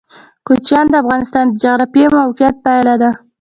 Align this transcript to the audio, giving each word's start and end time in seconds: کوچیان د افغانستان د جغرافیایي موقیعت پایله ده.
کوچیان 0.47 0.85
د 0.89 0.93
افغانستان 1.03 1.45
د 1.49 1.53
جغرافیایي 1.63 2.13
موقیعت 2.19 2.55
پایله 2.65 2.95
ده. 3.01 3.11